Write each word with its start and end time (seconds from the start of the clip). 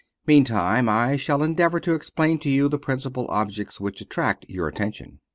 Meantime, 0.25 0.89
I 0.89 1.15
shall 1.15 1.43
endeavor 1.43 1.79
to 1.81 1.93
explain 1.93 2.39
to 2.39 2.49
you 2.49 2.67
the 2.67 2.79
principal 2.79 3.27
objects 3.29 3.79
which 3.79 4.01
attract 4.01 4.47
your 4.49 4.67
attention. 4.67 5.19